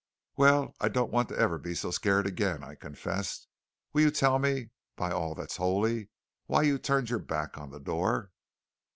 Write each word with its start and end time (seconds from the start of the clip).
"Well, 0.35 0.73
I 0.79 0.87
don't 0.89 1.11
want 1.11 1.31
ever 1.31 1.59
to 1.59 1.63
be 1.63 1.75
so 1.75 1.91
scared 1.91 2.25
again," 2.25 2.63
I 2.63 2.73
confessed. 2.73 3.47
"Will 3.93 4.01
you 4.01 4.09
tell 4.09 4.39
me, 4.39 4.71
by 4.95 5.11
all 5.11 5.35
that's 5.35 5.57
holy, 5.57 6.09
why 6.47 6.63
you 6.63 6.79
turned 6.79 7.11
your 7.11 7.19
back 7.19 7.55
on 7.55 7.69
the 7.69 7.79
door?" 7.79 8.31